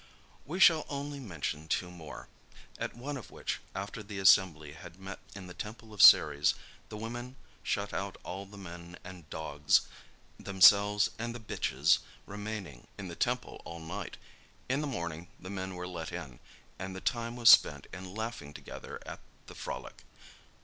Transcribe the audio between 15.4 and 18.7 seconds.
men were let in, and the time was spent in laughing